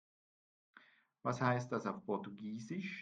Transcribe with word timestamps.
Was 1.21 1.39
heißt 1.41 1.71
das 1.71 1.85
auf 1.85 2.03
Portugiesisch? 2.03 2.99